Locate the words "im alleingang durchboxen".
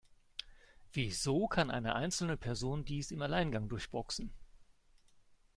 3.11-4.33